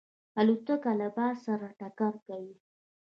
[0.39, 2.55] الوتکه له باد سره ټکر کوي.